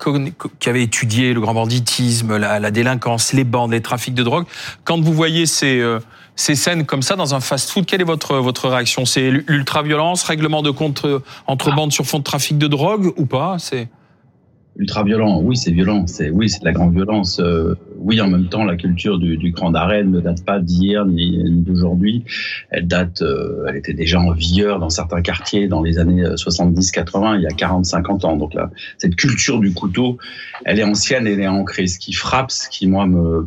qui 0.58 0.68
avez 0.68 0.82
étudié 0.82 1.32
le 1.32 1.40
grand 1.40 1.54
banditisme, 1.54 2.36
la, 2.36 2.70
délinquance, 2.70 3.32
les 3.32 3.44
bandes, 3.44 3.72
les 3.72 3.80
trafics 3.80 4.14
de 4.14 4.22
drogue, 4.22 4.44
quand 4.84 5.00
vous 5.00 5.12
voyez 5.12 5.46
ces, 5.46 5.80
euh, 5.80 6.00
ces 6.36 6.54
scènes 6.54 6.84
comme 6.86 7.02
ça 7.02 7.16
dans 7.16 7.34
un 7.34 7.40
fast-food, 7.40 7.86
quelle 7.86 8.00
est 8.00 8.04
votre, 8.04 8.36
votre 8.36 8.68
réaction? 8.68 9.04
C'est 9.04 9.30
l'ultra-violence, 9.30 10.24
règlement 10.24 10.62
de 10.62 10.70
compte 10.70 11.04
euh, 11.04 11.20
entre 11.46 11.70
ah. 11.72 11.76
bandes 11.76 11.92
sur 11.92 12.06
fond 12.06 12.18
de 12.18 12.24
trafic 12.24 12.58
de 12.58 12.66
drogue 12.66 13.12
ou 13.16 13.26
pas? 13.26 13.56
C'est 13.58 13.88
ultra 14.76 15.04
violent. 15.04 15.40
Oui, 15.42 15.54
c'est 15.54 15.70
violent. 15.70 16.06
C'est 16.06 16.30
oui, 16.30 16.48
c'est 16.48 16.60
de 16.60 16.64
la 16.64 16.72
grande 16.72 16.94
violence. 16.94 17.38
Euh, 17.40 17.74
oui, 17.98 18.18
en 18.22 18.28
même 18.28 18.48
temps, 18.48 18.64
la 18.64 18.76
culture 18.76 19.18
du, 19.18 19.36
du 19.36 19.50
grand 19.50 19.74
arène 19.74 20.10
ne 20.10 20.20
date 20.20 20.42
pas 20.46 20.58
d'hier 20.58 21.04
ni, 21.04 21.38
d'aujourd'hui. 21.50 22.24
Elle 22.70 22.86
date, 22.86 23.20
euh, 23.20 23.66
elle 23.68 23.76
était 23.76 23.92
déjà 23.92 24.18
en 24.18 24.32
vigueur 24.32 24.78
dans 24.78 24.88
certains 24.88 25.20
quartiers 25.20 25.68
dans 25.68 25.82
les 25.82 25.98
années 25.98 26.22
70-80, 26.22 27.36
il 27.36 27.42
y 27.42 27.46
a 27.46 27.50
40-50 27.50 28.24
ans. 28.24 28.36
Donc 28.36 28.54
là, 28.54 28.70
cette 28.96 29.16
culture 29.16 29.60
du 29.60 29.74
couteau, 29.74 30.16
elle 30.64 30.78
est 30.78 30.84
ancienne, 30.84 31.26
elle 31.26 31.40
est 31.40 31.48
ancrée. 31.48 31.86
Ce 31.86 31.98
qui 31.98 32.14
frappe, 32.14 32.50
ce 32.50 32.70
qui 32.70 32.86
moi 32.86 33.06
me 33.06 33.46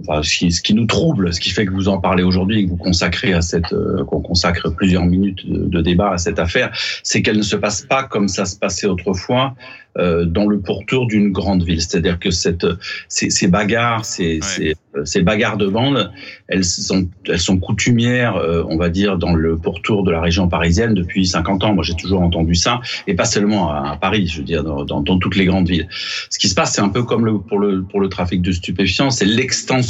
Enfin, 0.00 0.22
ce, 0.22 0.60
qui, 0.60 0.74
nous 0.74 0.86
trouble, 0.86 1.32
ce 1.32 1.40
qui 1.40 1.50
fait 1.50 1.66
que 1.66 1.72
vous 1.72 1.88
en 1.88 1.98
parlez 1.98 2.22
aujourd'hui 2.22 2.60
et 2.60 2.64
que 2.64 2.70
vous 2.70 2.76
consacrez 2.76 3.32
à 3.32 3.42
cette, 3.42 3.72
euh, 3.72 4.04
qu'on 4.04 4.20
consacre 4.20 4.70
plusieurs 4.70 5.04
minutes 5.04 5.48
de, 5.48 5.80
débat 5.80 6.12
à 6.12 6.18
cette 6.18 6.38
affaire, 6.38 6.70
c'est 7.02 7.22
qu'elle 7.22 7.36
ne 7.36 7.42
se 7.42 7.56
passe 7.56 7.82
pas 7.82 8.04
comme 8.04 8.28
ça 8.28 8.44
se 8.44 8.56
passait 8.56 8.86
autrefois 8.86 9.54
euh, 9.96 10.24
dans 10.24 10.46
le 10.46 10.60
pourtour 10.60 11.06
d'une 11.06 11.32
grande 11.32 11.64
ville. 11.64 11.80
C'est-à-dire 11.80 12.18
que 12.18 12.30
cette, 12.30 12.66
ces, 13.08 13.30
ces 13.30 13.48
bagarres, 13.48 14.04
ces, 14.04 14.38
ces, 14.42 14.76
ces, 15.04 15.22
bagarres 15.22 15.56
de 15.56 15.66
bande, 15.66 16.12
elles 16.46 16.64
sont, 16.64 17.08
elles 17.26 17.40
sont 17.40 17.58
coutumières, 17.58 18.36
euh, 18.36 18.62
on 18.68 18.76
va 18.76 18.90
dire, 18.90 19.18
dans 19.18 19.34
le 19.34 19.56
pourtour 19.56 20.04
de 20.04 20.12
la 20.12 20.20
région 20.20 20.48
parisienne 20.48 20.94
depuis 20.94 21.26
50 21.26 21.64
ans. 21.64 21.74
Moi, 21.74 21.82
j'ai 21.82 21.94
toujours 21.94 22.20
entendu 22.20 22.54
ça, 22.54 22.80
et 23.08 23.14
pas 23.14 23.24
seulement 23.24 23.72
à, 23.72 23.96
Paris, 23.96 24.28
je 24.28 24.38
veux 24.38 24.44
dire, 24.44 24.62
dans, 24.62 24.84
dans, 24.84 25.00
dans, 25.00 25.18
toutes 25.18 25.36
les 25.36 25.46
grandes 25.46 25.68
villes. 25.68 25.88
Ce 26.30 26.38
qui 26.38 26.48
se 26.48 26.54
passe, 26.54 26.74
c'est 26.74 26.82
un 26.82 26.90
peu 26.90 27.02
comme 27.02 27.24
le, 27.24 27.38
pour, 27.38 27.58
le, 27.58 27.82
pour 27.82 28.00
le 28.00 28.08
trafic 28.08 28.40
de 28.40 28.52
stupéfiants, 28.52 29.10
c'est 29.10 29.24
l'extension 29.24 29.87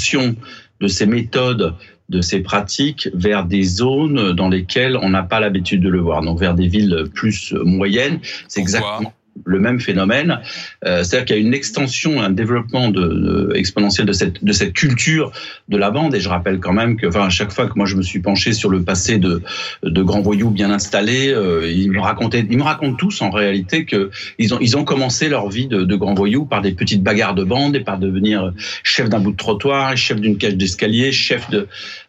de 0.81 0.89
ces 0.89 1.07
méthodes 1.07 1.75
de 2.09 2.23
ces 2.23 2.41
pratiques 2.41 3.11
vers 3.13 3.45
des 3.45 3.63
zones 3.63 4.33
dans 4.33 4.49
lesquelles 4.49 4.97
on 4.97 5.11
n'a 5.11 5.23
pas 5.23 5.41
l'habitude 5.41 5.83
de 5.83 5.91
le 5.91 6.01
voir, 6.01 6.23
donc 6.23 6.41
vers 6.41 6.55
des 6.55 6.67
villes 6.67 7.05
plus 7.13 7.53
moyennes. 7.53 8.21
C'est 8.49 8.61
exactement 8.61 9.13
le 9.45 9.59
même 9.59 9.81
phénomène. 9.81 10.41
Euh, 10.85 11.03
C'est-à-dire 11.03 11.27
qu'il 11.27 11.37
y 11.37 11.39
a 11.39 11.43
une 11.43 11.55
extension, 11.55 12.21
un 12.21 12.31
développement 12.31 12.89
de, 12.89 13.01
de, 13.01 13.53
exponentiel 13.55 14.07
de 14.07 14.13
cette, 14.13 14.45
de 14.45 14.53
cette 14.53 14.73
culture 14.73 15.33
de 15.69 15.77
la 15.77 15.91
bande. 15.91 16.15
Et 16.15 16.21
je 16.21 16.29
rappelle 16.29 16.59
quand 16.59 16.73
même 16.73 16.97
que, 16.97 17.07
enfin, 17.07 17.27
à 17.27 17.31
chaque 17.31 17.53
fois 17.53 17.67
que 17.67 17.75
moi 17.77 17.87
je 17.87 17.97
me 17.97 18.03
suis 18.03 18.21
penché 18.21 18.53
sur 18.53 18.71
le 18.71 18.83
passé 18.83 19.19
de, 19.19 19.43
de 19.83 20.03
grands 20.03 20.21
voyous 20.23 20.51
bien 20.51 20.71
installés, 20.71 21.29
euh, 21.29 21.71
ils 21.71 21.91
me 21.91 22.01
racontaient, 22.01 22.47
ils 22.49 22.59
me 22.59 22.63
racontent 22.63 22.97
tous 22.97 23.23
en 23.23 23.31
réalité 23.31 23.85
que 23.85 24.11
ils 24.39 24.55
ont, 24.55 24.59
ils 24.61 24.77
ont 24.77 24.85
commencé 24.85 25.29
leur 25.29 25.49
vie 25.49 25.67
de, 25.67 25.83
de 25.83 25.97
grands 25.97 26.15
voyous 26.15 26.45
par 26.45 26.63
des 26.63 26.73
petites 26.73 27.03
bagarres 27.03 27.35
de 27.35 27.45
bande 27.45 27.77
et 27.77 27.81
par 27.81 27.99
devenir 27.99 28.53
chef 28.83 29.09
d'un 29.09 29.21
bout 29.21 29.33
de 29.33 29.37
trottoir, 29.37 29.97
chef 29.97 30.21
d'une 30.21 30.39
cage 30.39 30.57
d'escalier, 30.57 31.13
chef 31.13 31.49
de, 31.51 31.69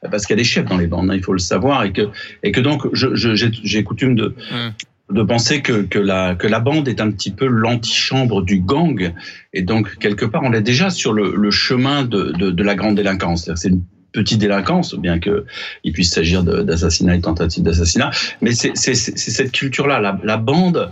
parce 0.09 0.25
qu'il 0.25 0.35
y 0.35 0.39
a 0.39 0.41
des 0.41 0.47
chefs 0.47 0.65
dans 0.65 0.77
les 0.77 0.87
bandes, 0.87 1.09
hein, 1.11 1.15
il 1.15 1.23
faut 1.23 1.33
le 1.33 1.39
savoir, 1.39 1.83
et 1.83 1.91
que, 1.91 2.09
et 2.43 2.51
que 2.51 2.61
donc 2.61 2.87
j'ai 2.93 3.83
coutume 3.83 4.15
de, 4.15 4.35
mmh 4.51 4.69
de 5.09 5.23
penser 5.23 5.61
que, 5.61 5.83
que, 5.83 5.99
la, 5.99 6.35
que 6.35 6.47
la 6.47 6.59
bande 6.59 6.87
est 6.87 7.01
un 7.01 7.11
petit 7.11 7.31
peu 7.31 7.47
l'antichambre 7.47 8.41
du 8.43 8.59
gang. 8.59 9.13
Et 9.53 9.61
donc, 9.61 9.97
quelque 9.97 10.25
part, 10.25 10.41
on 10.43 10.53
est 10.53 10.61
déjà 10.61 10.89
sur 10.89 11.13
le, 11.13 11.35
le 11.35 11.51
chemin 11.51 12.03
de, 12.03 12.31
de, 12.37 12.51
de, 12.51 12.63
la 12.63 12.75
grande 12.75 12.95
délinquance. 12.95 13.49
C'est 13.55 13.69
une 13.69 13.83
petite 14.11 14.39
délinquance, 14.39 14.95
bien 14.95 15.19
qu'il 15.19 15.93
puisse 15.93 16.13
s'agir 16.13 16.43
d'assassinat 16.43 17.15
et 17.15 17.21
tentative 17.21 17.63
d'assassinat. 17.63 18.11
Mais 18.41 18.51
c'est 18.53 18.75
cette 18.75 19.51
culture-là, 19.51 19.99
la, 19.99 20.19
la, 20.23 20.37
bande. 20.37 20.91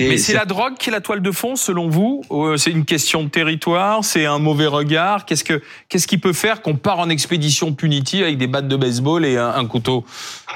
Mais 0.00 0.18
c'est 0.18 0.34
la 0.34 0.44
drogue 0.44 0.74
qui 0.78 0.90
est 0.90 0.92
la 0.92 1.00
toile 1.00 1.22
de 1.22 1.30
fond, 1.30 1.56
selon 1.56 1.88
vous 1.88 2.22
euh, 2.30 2.56
C'est 2.56 2.70
une 2.70 2.84
question 2.84 3.22
de 3.22 3.28
territoire 3.28 4.04
C'est 4.04 4.26
un 4.26 4.38
mauvais 4.38 4.66
regard? 4.66 5.24
Qu'est-ce 5.24 5.44
que 5.44 5.62
qu'est-ce 5.88 6.08
qui 6.08 6.18
peut 6.18 6.32
faire 6.32 6.62
qu'on 6.62 6.76
part 6.76 6.98
en 6.98 7.08
expédition 7.10 7.72
punitive 7.74 8.24
avec 8.24 8.38
des 8.38 8.48
battes 8.48 8.68
de 8.68 8.76
baseball 8.76 9.24
et 9.24 9.36
un, 9.36 9.50
un 9.50 9.66
couteau 9.66 10.04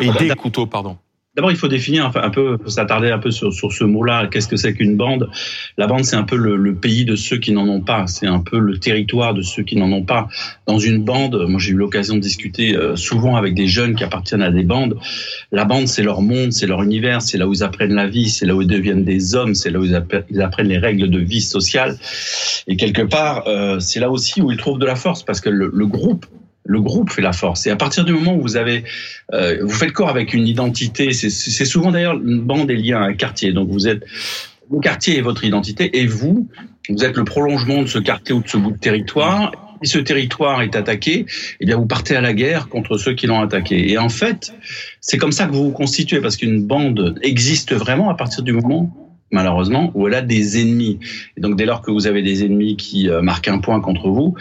et 0.00 0.10
des 0.10 0.30
couteaux, 0.30 0.66
pardon? 0.66 0.98
D'abord, 1.34 1.50
il 1.50 1.56
faut 1.56 1.68
définir 1.68 2.12
un 2.14 2.28
peu, 2.28 2.58
s'attarder 2.66 3.10
un 3.10 3.18
peu 3.18 3.30
sur, 3.30 3.54
ce 3.54 3.84
mot-là. 3.84 4.26
Qu'est-ce 4.26 4.48
que 4.48 4.56
c'est 4.56 4.74
qu'une 4.74 4.98
bande? 4.98 5.30
La 5.78 5.86
bande, 5.86 6.04
c'est 6.04 6.16
un 6.16 6.24
peu 6.24 6.36
le, 6.36 6.74
pays 6.74 7.06
de 7.06 7.16
ceux 7.16 7.38
qui 7.38 7.52
n'en 7.52 7.66
ont 7.68 7.80
pas. 7.80 8.06
C'est 8.06 8.26
un 8.26 8.40
peu 8.40 8.58
le 8.58 8.76
territoire 8.78 9.32
de 9.32 9.40
ceux 9.40 9.62
qui 9.62 9.76
n'en 9.76 9.90
ont 9.92 10.04
pas. 10.04 10.28
Dans 10.66 10.78
une 10.78 11.02
bande, 11.02 11.46
moi 11.48 11.58
j'ai 11.58 11.70
eu 11.70 11.76
l'occasion 11.76 12.16
de 12.16 12.20
discuter 12.20 12.76
euh, 12.76 12.96
souvent 12.96 13.36
avec 13.36 13.54
des 13.54 13.66
jeunes 13.66 13.94
qui 13.94 14.04
appartiennent 14.04 14.42
à 14.42 14.50
des 14.50 14.62
bandes. 14.62 14.98
La 15.52 15.64
bande, 15.64 15.88
c'est 15.88 16.02
leur 16.02 16.20
monde, 16.20 16.52
c'est 16.52 16.66
leur 16.66 16.82
univers, 16.82 17.22
c'est 17.22 17.38
là 17.38 17.48
où 17.48 17.54
ils 17.54 17.62
apprennent 17.62 17.94
la 17.94 18.08
vie, 18.08 18.28
c'est 18.28 18.44
là 18.44 18.54
où 18.54 18.60
ils 18.60 18.68
deviennent 18.68 19.04
des 19.04 19.34
hommes, 19.34 19.54
c'est 19.54 19.70
là 19.70 19.78
où 19.78 19.84
ils 19.84 20.42
apprennent 20.42 20.68
les 20.68 20.78
règles 20.78 21.08
de 21.08 21.18
vie 21.18 21.40
sociale. 21.40 21.96
Et 22.66 22.76
quelque 22.76 23.02
part, 23.02 23.44
euh, 23.46 23.78
c'est 23.78 24.00
là 24.00 24.10
aussi 24.10 24.42
où 24.42 24.50
ils 24.50 24.58
trouvent 24.58 24.78
de 24.78 24.86
la 24.86 24.96
force 24.96 25.22
parce 25.22 25.40
que 25.40 25.48
le 25.48 25.86
groupe 25.86 26.26
le 26.64 26.80
groupe 26.80 27.10
fait 27.10 27.22
la 27.22 27.32
force. 27.32 27.66
Et 27.66 27.70
à 27.70 27.76
partir 27.76 28.04
du 28.04 28.12
moment 28.12 28.34
où 28.36 28.40
vous 28.40 28.56
avez, 28.56 28.84
euh, 29.32 29.58
vous 29.62 29.74
faites 29.74 29.92
corps 29.92 30.08
avec 30.08 30.34
une 30.34 30.46
identité, 30.46 31.12
c'est 31.12 31.64
souvent 31.64 31.90
d'ailleurs 31.90 32.14
une 32.14 32.40
bande 32.40 32.68
des 32.68 32.76
liens 32.76 33.02
à 33.02 33.06
un 33.06 33.14
quartier. 33.14 33.52
Donc 33.52 33.68
vous 33.68 33.88
êtes, 33.88 34.04
le 34.70 34.80
quartier 34.80 35.18
est 35.18 35.22
votre 35.22 35.44
identité 35.44 35.98
et 35.98 36.06
vous, 36.06 36.48
vous 36.88 37.04
êtes 37.04 37.16
le 37.16 37.24
prolongement 37.24 37.82
de 37.82 37.88
ce 37.88 37.98
quartier 37.98 38.34
ou 38.34 38.42
de 38.42 38.48
ce 38.48 38.56
bout 38.56 38.72
de 38.72 38.78
territoire. 38.78 39.52
Si 39.82 39.90
ce 39.90 39.98
territoire 39.98 40.62
est 40.62 40.76
attaqué, 40.76 41.26
eh 41.58 41.66
bien 41.66 41.76
vous 41.76 41.86
partez 41.86 42.14
à 42.14 42.20
la 42.20 42.32
guerre 42.32 42.68
contre 42.68 42.98
ceux 42.98 43.14
qui 43.14 43.26
l'ont 43.26 43.40
attaqué. 43.40 43.90
Et 43.90 43.98
en 43.98 44.08
fait, 44.08 44.54
c'est 45.00 45.18
comme 45.18 45.32
ça 45.32 45.46
que 45.46 45.52
vous 45.52 45.64
vous 45.64 45.72
constituez 45.72 46.20
parce 46.20 46.36
qu'une 46.36 46.64
bande 46.64 47.18
existe 47.22 47.74
vraiment 47.74 48.08
à 48.08 48.14
partir 48.14 48.44
du 48.44 48.52
moment 48.52 49.11
malheureusement, 49.32 49.90
où 49.94 50.06
elle 50.06 50.14
a 50.14 50.22
des 50.22 50.60
ennemis. 50.60 51.00
Et 51.36 51.40
donc 51.40 51.56
dès 51.56 51.64
lors 51.64 51.82
que 51.82 51.90
vous 51.90 52.06
avez 52.06 52.22
des 52.22 52.44
ennemis 52.44 52.76
qui 52.76 53.08
euh, 53.08 53.22
marquent 53.22 53.48
un 53.48 53.58
point 53.58 53.80
contre 53.80 54.08
vous, 54.08 54.34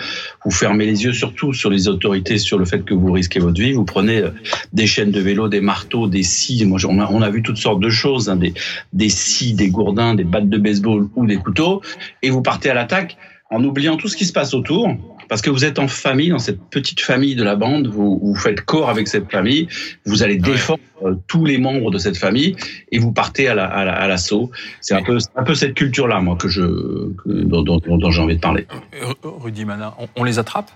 vous 0.46 0.52
fermez 0.52 0.86
les 0.86 1.04
yeux 1.04 1.14
surtout 1.14 1.54
sur 1.54 1.70
les 1.70 1.88
autorités, 1.88 2.38
sur 2.38 2.60
le 2.60 2.66
fait 2.66 2.84
que 2.84 2.94
vous 2.94 3.12
risquez 3.12 3.40
votre 3.40 3.60
vie. 3.60 3.72
Vous 3.72 3.86
prenez 3.86 4.18
euh, 4.18 4.30
des 4.74 4.86
chaînes 4.86 5.12
de 5.12 5.20
vélo, 5.20 5.48
des 5.48 5.62
marteaux, 5.62 6.08
des 6.08 6.24
scies. 6.24 6.66
Moi, 6.66 6.80
on 6.88 7.00
a, 7.00 7.10
on 7.10 7.22
a 7.22 7.30
vu 7.30 7.42
toutes 7.42 7.58
sortes 7.58 7.80
de 7.80 7.90
choses, 7.90 8.30
hein, 8.30 8.36
des, 8.36 8.54
des 8.94 9.10
scies, 9.10 9.54
des 9.54 9.70
gourdins, 9.70 10.14
des 10.14 10.26
battes 10.26 10.50
de 10.50 10.58
baseball 10.58 11.08
ou 11.16 11.26
des 11.26 11.38
couteaux, 11.38 11.82
et 12.22 12.30
vous 12.30 12.42
partez 12.42 12.70
à 12.70 12.74
l'attaque 12.74 13.18
en 13.50 13.64
oubliant 13.64 13.98
tout 13.98 14.08
ce 14.08 14.16
qui 14.16 14.26
se 14.26 14.34
passe 14.34 14.54
autour, 14.54 14.88
parce 15.32 15.42
que 15.42 15.50
vous 15.50 15.64
êtes 15.64 15.80
en 15.80 15.88
famille, 15.88 16.32
dans 16.32 16.40
cette 16.40 16.60
petite 16.60 17.00
famille 17.00 17.36
de 17.36 17.44
la 17.46 17.56
bande, 17.56 17.88
vous, 17.88 18.20
vous 18.22 18.36
faites 18.36 18.60
corps 18.60 18.90
avec 18.90 19.08
cette 19.08 19.32
famille, 19.32 19.70
vous 20.06 20.24
allez 20.24 20.36
défendre 20.36 20.82
euh, 21.06 21.16
tous 21.28 21.46
les 21.46 21.58
membres 21.58 21.90
de 21.90 21.98
cette 21.98 22.18
famille 22.18 22.58
et 22.92 23.00
vous 23.00 23.14
partez 23.14 23.48
à 23.48 23.56
l'assaut. 23.56 23.86
La, 23.86 23.94
à 23.94 24.08
l'assaut. 24.10 24.52
C'est 24.82 24.94
un 24.94 25.02
peu, 25.02 25.20
un 25.38 25.44
peu 25.44 25.56
cette 25.56 25.74
culture-là, 25.74 26.20
moi, 26.20 26.36
que 26.36 26.50
je, 26.50 26.64
dont, 27.26 27.64
dont, 27.64 28.12
j'ai 28.12 28.22
envie 28.22 28.36
de 28.36 28.42
parler. 28.42 28.68
Euh, 28.94 29.14
Rudy 29.24 29.64
Mana, 29.64 29.96
on, 30.18 30.26
les 30.26 30.38
attrape? 30.38 30.70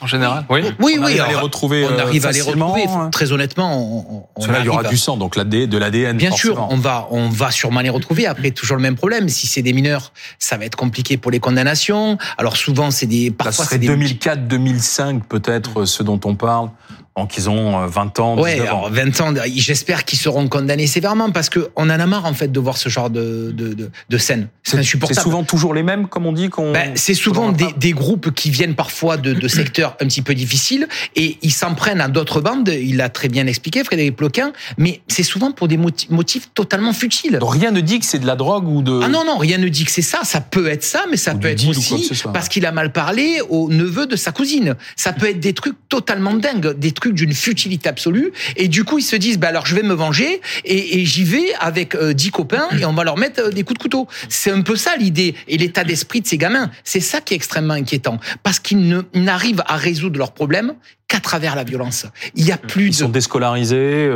En 0.00 0.06
général 0.06 0.44
Oui, 0.50 0.62
oui. 0.80 0.96
On 0.98 1.02
arrive 1.04 1.20
à 1.20 1.28
les 1.28 1.34
retrouver. 1.36 1.86
On 1.86 1.98
arrive 1.98 2.26
à 2.26 2.32
les 2.32 2.40
retrouver. 2.40 2.84
hein. 2.88 3.10
Très 3.10 3.32
honnêtement, 3.32 3.78
on, 3.78 4.26
on 4.36 4.46
là, 4.46 4.58
il 4.60 4.66
y 4.66 4.68
aura 4.68 4.84
du 4.84 4.96
sang, 4.96 5.16
donc 5.16 5.36
de 5.38 5.78
l'ADN. 5.78 6.16
Bien 6.16 6.32
sûr, 6.32 6.66
on 6.70 6.76
va, 6.76 7.08
on 7.10 7.28
va 7.28 7.50
sûrement 7.50 7.80
les 7.80 7.90
retrouver. 7.90 8.26
Après, 8.26 8.50
toujours 8.50 8.76
le 8.76 8.82
même 8.82 8.96
problème. 8.96 9.28
Si 9.28 9.46
c'est 9.46 9.62
des 9.62 9.72
mineurs, 9.72 10.12
ça 10.38 10.56
va 10.56 10.64
être 10.64 10.76
compliqué 10.76 11.16
pour 11.16 11.30
les 11.30 11.40
condamnations. 11.40 12.18
Alors 12.38 12.56
souvent, 12.56 12.90
c'est 12.90 13.06
des. 13.06 13.30
Parfois, 13.30 13.64
c'est 13.64 13.78
2004, 13.78 14.46
2005 14.48 15.24
peut-être 15.26 15.84
ce 15.84 16.02
dont 16.02 16.20
on 16.24 16.34
parle. 16.34 16.70
Donc 17.16 17.36
ils 17.36 17.48
ont 17.48 17.86
20 17.86 18.18
ans, 18.18 18.36
19 18.36 18.42
ouais, 18.42 18.60
alors 18.66 18.90
20 18.90 19.20
ans. 19.20 19.34
J'espère 19.54 20.04
qu'ils 20.04 20.18
seront 20.18 20.48
condamnés 20.48 20.88
sévèrement 20.88 21.30
parce 21.30 21.48
que 21.48 21.70
on 21.76 21.84
en 21.84 21.90
a 21.90 22.06
marre 22.06 22.24
en 22.24 22.34
fait 22.34 22.48
de 22.48 22.58
voir 22.58 22.76
ce 22.76 22.88
genre 22.88 23.08
de 23.08 23.52
de, 23.52 23.74
de, 23.74 23.90
de 24.08 24.18
scène. 24.18 24.48
C'est 24.64 24.78
insupportable. 24.78 25.16
C'est 25.16 25.22
souvent 25.22 25.44
toujours 25.44 25.74
les 25.74 25.82
mêmes, 25.82 26.08
comme 26.08 26.26
on 26.26 26.32
dit. 26.32 26.48
qu'on. 26.48 26.72
Ben, 26.72 26.92
c'est 26.96 27.14
souvent 27.14 27.52
des, 27.52 27.68
des, 27.76 27.92
groupes 27.92 28.32
qui 28.32 28.50
viennent 28.50 28.74
parfois 28.74 29.16
de, 29.16 29.32
de 29.32 29.48
secteurs 29.48 29.96
un 30.00 30.06
petit 30.06 30.22
peu 30.22 30.34
difficiles 30.34 30.88
et 31.14 31.38
ils 31.42 31.52
s'en 31.52 31.74
prennent 31.74 32.00
à 32.00 32.08
d'autres 32.08 32.40
bandes. 32.40 32.68
Il 32.68 32.96
l'a 32.96 33.08
très 33.08 33.28
bien 33.28 33.46
expliqué, 33.46 33.84
Frédéric 33.84 34.16
Ploquin. 34.16 34.52
Mais 34.76 35.02
c'est 35.06 35.22
souvent 35.22 35.52
pour 35.52 35.68
des 35.68 35.76
motifs 35.76 36.48
totalement 36.52 36.92
futiles. 36.92 37.38
Donc 37.38 37.52
rien 37.52 37.70
ne 37.70 37.80
dit 37.80 38.00
que 38.00 38.06
c'est 38.06 38.18
de 38.18 38.26
la 38.26 38.36
drogue 38.36 38.66
ou 38.66 38.82
de. 38.82 39.00
Ah 39.04 39.08
non 39.08 39.24
non, 39.24 39.38
rien 39.38 39.58
ne 39.58 39.68
dit 39.68 39.84
que 39.84 39.90
c'est 39.92 40.02
ça. 40.02 40.20
Ça 40.24 40.40
peut 40.40 40.66
être 40.66 40.84
ça, 40.84 41.04
mais 41.10 41.16
ça 41.16 41.34
peut 41.34 41.48
être 41.48 41.66
aussi 41.68 42.10
parce 42.32 42.48
qu'il 42.48 42.66
a 42.66 42.72
mal 42.72 42.90
parlé 42.90 43.40
au 43.50 43.68
neveu 43.68 44.06
de 44.06 44.16
sa 44.16 44.32
cousine. 44.32 44.74
Ça 44.96 45.12
peut 45.12 45.28
être 45.28 45.40
des 45.40 45.52
trucs 45.52 45.76
totalement 45.88 46.34
dingues, 46.34 46.76
des 46.78 46.90
trucs 46.90 47.03
d'une 47.08 47.32
futilité 47.32 47.88
absolue. 47.88 48.32
Et 48.56 48.68
du 48.68 48.84
coup, 48.84 48.98
ils 48.98 49.02
se 49.02 49.16
disent, 49.16 49.38
bah 49.38 49.48
alors 49.48 49.66
je 49.66 49.74
vais 49.74 49.82
me 49.82 49.94
venger 49.94 50.40
et, 50.64 51.00
et 51.00 51.04
j'y 51.04 51.24
vais 51.24 51.52
avec 51.60 51.94
euh, 51.94 52.12
dix 52.12 52.30
copains 52.30 52.68
et 52.78 52.84
on 52.84 52.92
va 52.92 53.04
leur 53.04 53.16
mettre 53.16 53.42
euh, 53.42 53.50
des 53.50 53.62
coups 53.62 53.78
de 53.78 53.82
couteau. 53.82 54.08
C'est 54.28 54.50
un 54.50 54.62
peu 54.62 54.76
ça 54.76 54.96
l'idée 54.96 55.34
et 55.48 55.56
l'état 55.58 55.84
d'esprit 55.84 56.20
de 56.20 56.26
ces 56.26 56.38
gamins. 56.38 56.70
C'est 56.84 57.00
ça 57.00 57.20
qui 57.20 57.34
est 57.34 57.36
extrêmement 57.36 57.74
inquiétant 57.74 58.18
parce 58.42 58.58
qu'ils 58.58 59.04
n'arrivent 59.14 59.62
à 59.66 59.76
résoudre 59.76 60.18
leurs 60.18 60.32
problèmes 60.32 60.74
qu'à 61.08 61.20
travers 61.20 61.56
la 61.56 61.64
violence. 61.64 62.06
Il 62.34 62.46
y 62.46 62.52
a 62.52 62.56
plus 62.56 62.86
ils 62.86 62.90
de... 62.90 62.94
sont 62.94 63.08
déscolarisés 63.08 64.10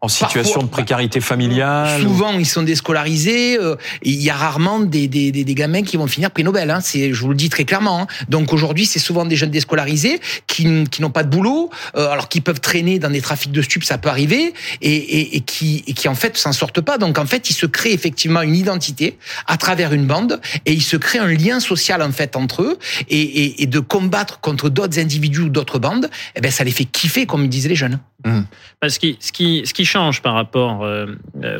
en 0.00 0.08
situation 0.08 0.62
de 0.62 0.68
précarité 0.68 1.20
familiale 1.20 2.00
Souvent, 2.00 2.38
ils 2.38 2.46
sont 2.46 2.62
déscolarisés. 2.62 3.58
Euh, 3.58 3.74
il 4.02 4.22
y 4.22 4.30
a 4.30 4.34
rarement 4.34 4.78
des, 4.78 5.08
des, 5.08 5.32
des, 5.32 5.42
des, 5.42 5.54
gamins 5.54 5.82
qui 5.82 5.96
vont 5.96 6.06
finir 6.06 6.30
prix 6.30 6.44
Nobel. 6.44 6.70
Hein, 6.70 6.80
c'est, 6.80 7.12
je 7.12 7.20
vous 7.20 7.30
le 7.30 7.34
dis 7.34 7.48
très 7.48 7.64
clairement. 7.64 8.02
Hein. 8.02 8.06
Donc 8.28 8.52
aujourd'hui, 8.52 8.86
c'est 8.86 9.00
souvent 9.00 9.24
des 9.24 9.34
jeunes 9.34 9.50
déscolarisés 9.50 10.20
qui, 10.46 10.84
qui 10.84 11.02
n'ont 11.02 11.10
pas 11.10 11.24
de 11.24 11.30
boulot, 11.30 11.70
euh, 11.96 12.10
alors 12.10 12.28
qui 12.28 12.40
peuvent 12.40 12.60
traîner 12.60 13.00
dans 13.00 13.10
des 13.10 13.20
trafics 13.20 13.50
de 13.50 13.60
stupes, 13.60 13.82
ça 13.82 13.98
peut 13.98 14.08
arriver, 14.08 14.54
et, 14.80 14.94
et, 14.94 15.36
et 15.36 15.40
qui, 15.40 15.82
et 15.88 15.94
qui 15.94 16.06
en 16.06 16.14
fait 16.14 16.36
s'en 16.36 16.52
sortent 16.52 16.80
pas. 16.80 16.96
Donc 16.98 17.18
en 17.18 17.26
fait, 17.26 17.50
ils 17.50 17.54
se 17.54 17.66
créent 17.66 17.92
effectivement 17.92 18.42
une 18.42 18.54
identité 18.54 19.18
à 19.48 19.56
travers 19.56 19.92
une 19.92 20.06
bande, 20.06 20.40
et 20.64 20.72
ils 20.72 20.82
se 20.82 20.96
créent 20.96 21.18
un 21.18 21.26
lien 21.26 21.58
social 21.58 22.02
en 22.02 22.12
fait 22.12 22.36
entre 22.36 22.62
eux, 22.62 22.78
et, 23.08 23.20
et, 23.20 23.62
et 23.62 23.66
de 23.66 23.80
combattre 23.80 24.38
contre 24.38 24.68
d'autres 24.68 25.00
individus 25.00 25.40
ou 25.40 25.48
d'autres 25.48 25.80
bandes, 25.80 26.08
eh 26.36 26.40
ben 26.40 26.52
ça 26.52 26.62
les 26.62 26.70
fait 26.70 26.84
kiffer, 26.84 27.26
comme 27.26 27.48
disaient 27.48 27.68
les 27.68 27.74
jeunes. 27.74 27.98
Mmh. 28.26 28.40
Ce 28.88 28.98
qui, 28.98 29.16
ce 29.20 29.30
qui, 29.30 29.62
ce 29.64 29.72
qui 29.72 29.84
change 29.84 30.22
par 30.22 30.34
rapport 30.34 30.82
euh, 30.82 31.06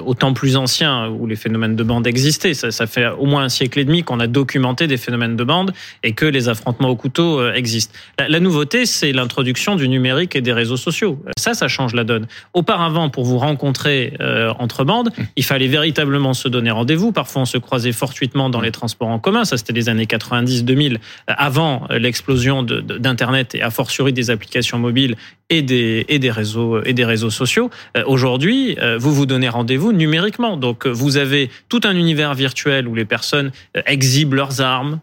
au 0.05 0.15
temps 0.15 0.33
plus 0.33 0.57
ancien 0.57 1.09
où 1.09 1.25
les 1.29 1.37
phénomènes 1.37 1.77
de 1.77 1.85
bande 1.85 2.05
existaient. 2.09 2.53
Ça, 2.53 2.73
ça, 2.73 2.89
fait 2.89 3.07
au 3.07 3.27
moins 3.27 3.45
un 3.45 3.49
siècle 3.49 3.79
et 3.79 3.85
demi 3.85 4.03
qu'on 4.03 4.19
a 4.19 4.27
documenté 4.27 4.89
des 4.89 4.97
phénomènes 4.97 5.37
de 5.37 5.45
bande 5.45 5.73
et 6.03 6.15
que 6.15 6.25
les 6.25 6.49
affrontements 6.49 6.89
au 6.89 6.97
couteau 6.97 7.39
euh, 7.39 7.55
existent. 7.55 7.97
La, 8.19 8.29
la 8.29 8.41
nouveauté, 8.41 8.87
c'est 8.87 9.13
l'introduction 9.13 9.77
du 9.77 9.89
numérique 9.89 10.35
et 10.35 10.41
des 10.41 10.53
réseaux 10.53 10.77
sociaux. 10.77 11.23
Ça, 11.39 11.55
ça 11.55 11.69
change 11.69 11.95
la 11.95 12.03
donne. 12.03 12.27
Auparavant, 12.55 13.09
pour 13.09 13.25
vous 13.25 13.39
rencontrer 13.39 14.15
euh, 14.21 14.53
entre 14.59 14.83
bandes, 14.83 15.13
il 15.37 15.45
fallait 15.45 15.69
véritablement 15.69 16.35
se 16.35 16.49
donner 16.49 16.73
rendez-vous. 16.73 17.13
Parfois, 17.13 17.43
on 17.43 17.47
se 17.47 17.59
croisait 17.59 17.93
fortuitement 17.93 18.51
dans 18.51 18.61
les 18.61 18.73
transports 18.73 19.09
en 19.09 19.21
commun. 19.21 19.45
Ça, 19.45 19.59
c'était 19.59 19.73
les 19.73 19.89
années 19.89 20.07
90-2000, 20.07 20.97
avant 21.29 21.87
l'explosion 21.91 22.65
d'Internet 22.65 23.55
et 23.55 23.63
a 23.63 23.71
fortiori 23.71 24.13
des 24.13 24.31
applications 24.31 24.81
mobiles 24.81 25.15
et 25.51 25.63
des, 25.63 26.05
et 26.09 26.19
des 26.19 26.31
réseaux 26.31 26.48
et 26.85 26.93
des 26.93 27.05
réseaux 27.05 27.31
sociaux. 27.31 27.71
Euh, 27.97 28.05
Aujourd'hui, 28.07 28.77
euh, 28.81 28.99
vous 28.99 29.13
vous 29.15 29.27
donnez 29.27 29.49
rendez-vous 29.49 29.93
numériquement. 29.93 30.57
Donc, 30.57 30.87
euh, 30.87 30.91
vous 30.91 31.17
avez 31.17 31.51
tout 31.69 31.81
un 31.85 31.95
univers 31.95 32.35
virtuel 32.35 32.89
où 32.89 32.95
les 32.95 33.05
personnes 33.05 33.53
euh, 33.77 33.83
exhibent 33.87 34.35
leurs 34.35 34.61
armes, 34.61 35.01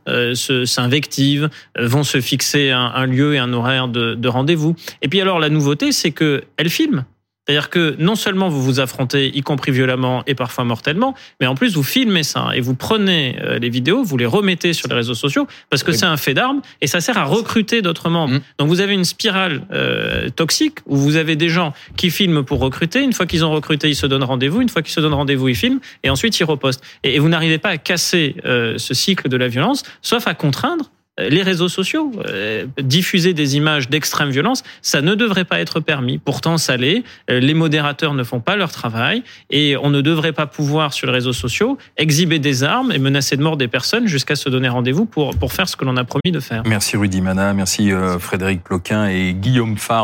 s'invectivent, 0.65 1.49
vont 1.79 2.03
se 2.03 2.21
fixer 2.21 2.71
un, 2.71 2.91
un, 2.95 3.05
lieu 3.05 3.35
et 3.35 3.39
un 3.39 3.53
horaire 3.53 3.87
de, 3.87 4.15
de 4.15 4.27
rendez-vous. 4.27 4.75
Et 5.01 5.07
puis 5.07 5.21
alors, 5.21 5.39
la 5.39 5.49
nouveauté, 5.49 5.91
c'est 5.91 6.11
que 6.11 6.43
elles 6.57 6.69
filment. 6.69 7.05
C'est-à-dire 7.45 7.69
que 7.69 7.95
non 7.99 8.15
seulement 8.15 8.49
vous 8.49 8.61
vous 8.61 8.79
affrontez, 8.79 9.35
y 9.35 9.41
compris 9.41 9.71
violemment 9.71 10.23
et 10.27 10.35
parfois 10.35 10.63
mortellement, 10.63 11.15
mais 11.39 11.47
en 11.47 11.55
plus 11.55 11.75
vous 11.75 11.83
filmez 11.83 12.23
ça 12.23 12.49
et 12.55 12.61
vous 12.61 12.75
prenez 12.75 13.37
les 13.61 13.69
vidéos, 13.69 14.03
vous 14.03 14.17
les 14.17 14.25
remettez 14.25 14.73
sur 14.73 14.87
les 14.87 14.95
réseaux 14.95 15.13
sociaux 15.13 15.47
parce 15.69 15.83
que 15.83 15.91
oui. 15.91 15.97
c'est 15.97 16.05
un 16.05 16.17
fait 16.17 16.33
d'armes 16.33 16.61
et 16.81 16.87
ça 16.87 17.01
sert 17.01 17.17
à 17.17 17.23
recruter 17.23 17.81
d'autres 17.81 18.09
membres. 18.09 18.35
Mmh. 18.35 18.41
Donc 18.59 18.67
vous 18.67 18.81
avez 18.81 18.93
une 18.93 19.05
spirale 19.05 19.65
euh, 19.71 20.29
toxique 20.29 20.79
où 20.85 20.95
vous 20.97 21.15
avez 21.15 21.35
des 21.35 21.49
gens 21.49 21.73
qui 21.97 22.09
filment 22.09 22.43
pour 22.43 22.59
recruter. 22.59 23.01
Une 23.01 23.13
fois 23.13 23.25
qu'ils 23.25 23.45
ont 23.45 23.51
recruté, 23.51 23.89
ils 23.89 23.95
se 23.95 24.07
donnent 24.07 24.23
rendez-vous. 24.23 24.61
Une 24.61 24.69
fois 24.69 24.81
qu'ils 24.81 24.93
se 24.93 24.99
donnent 24.99 25.13
rendez-vous, 25.13 25.47
ils 25.47 25.55
filment 25.55 25.79
et 26.03 26.09
ensuite 26.09 26.39
ils 26.39 26.43
repostent. 26.43 26.83
Et, 27.03 27.15
et 27.15 27.19
vous 27.19 27.29
n'arrivez 27.29 27.57
pas 27.57 27.69
à 27.69 27.77
casser 27.77 28.35
euh, 28.45 28.77
ce 28.77 28.93
cycle 28.93 29.29
de 29.29 29.37
la 29.37 29.47
violence, 29.47 29.83
sauf 30.01 30.27
à 30.27 30.33
contraindre 30.33 30.91
les 31.17 31.43
réseaux 31.43 31.69
sociaux, 31.69 32.12
euh, 32.27 32.65
diffuser 32.81 33.34
des 33.34 33.55
images 33.55 33.89
d'extrême 33.89 34.29
violence, 34.29 34.63
ça 34.81 35.01
ne 35.01 35.15
devrait 35.15 35.45
pas 35.45 35.60
être 35.60 35.79
permis. 35.79 36.17
Pourtant, 36.17 36.57
ça 36.57 36.75
l'est. 36.77 37.03
Euh, 37.29 37.39
les 37.39 37.53
modérateurs 37.53 38.13
ne 38.13 38.24
font 38.24 38.41
pas 38.41 38.55
leur 38.55 38.72
travail 38.72 39.24
et 39.50 39.77
on 39.77 39.89
ne 39.89 40.01
devrait 40.01 40.34
pas 40.34 40.45
pouvoir, 40.45 40.93
sur 40.93 41.07
les 41.07 41.13
réseaux 41.13 41.34
sociaux, 41.34 41.77
exhiber 41.98 42.39
des 42.39 42.63
armes 42.63 42.91
et 42.91 43.00
menacer 43.00 43.38
de 43.38 43.41
mort 43.41 43.57
des 43.57 43.67
personnes 43.67 44.07
jusqu'à 44.07 44.36
se 44.36 44.50
donner 44.50 44.67
rendez-vous 44.67 45.05
pour, 45.05 45.36
pour 45.38 45.53
faire 45.53 45.69
ce 45.69 45.75
que 45.75 45.86
l'on 45.86 45.98
a 45.98 46.03
promis 46.03 46.31
de 46.31 46.39
faire. 46.39 46.63
Merci 46.65 46.98
Rudy 46.98 47.22
Mana, 47.22 47.53
merci 47.53 47.91
euh, 47.91 48.19
Frédéric 48.19 48.63
Ploquin 48.63 49.07
et 49.07 49.34
Guillaume 49.34 49.77
Fard. 49.77 50.03